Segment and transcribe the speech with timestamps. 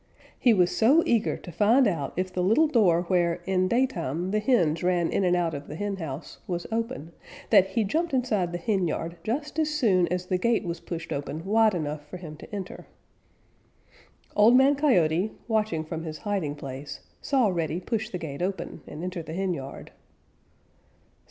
[0.39, 4.39] He was so eager to find out if the little door where in daytime the
[4.39, 7.11] hens ran in and out of the henhouse was open,
[7.51, 11.45] that he jumped inside the henyard just as soon as the gate was pushed open
[11.45, 12.87] wide enough for him to enter.
[14.35, 19.03] Old Man Coyote, watching from his hiding place, saw Reddy push the gate open and
[19.03, 19.91] enter the henyard.